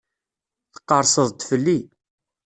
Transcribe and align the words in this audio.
Tqerrseḍ-d 0.73 1.39
fell-i. 1.49 1.79